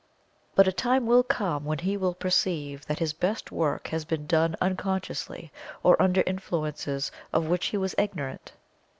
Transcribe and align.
But 0.55 0.67
a 0.67 0.71
time 0.71 1.05
will 1.05 1.21
come 1.21 1.63
when 1.63 1.77
he 1.77 1.95
will 1.95 2.15
perceive 2.15 2.83
that 2.87 2.97
his 2.97 3.13
best 3.13 3.51
work 3.51 3.89
has 3.89 4.03
been 4.03 4.25
done 4.25 4.55
unconsciously, 4.59 5.51
or 5.83 6.01
under 6.01 6.23
influences 6.25 7.11
of 7.31 7.45
which 7.45 7.67
he 7.67 7.77
was 7.77 7.93
ignorant. 7.99 8.53